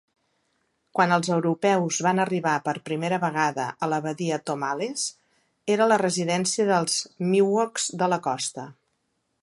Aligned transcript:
Quan 0.99 1.11
els 1.17 1.27
europeus 1.33 1.99
van 2.05 2.21
arribar 2.23 2.53
per 2.69 2.73
primera 2.89 3.19
vegada 3.25 3.67
a 3.87 3.91
la 3.93 4.01
Badia 4.07 4.41
Tomales, 4.51 5.05
era 5.75 5.91
la 5.93 6.01
residència 6.07 6.67
dels 6.73 6.99
Miwoks 7.35 7.89
de 8.03 8.11
la 8.15 8.23
costa. 8.31 8.67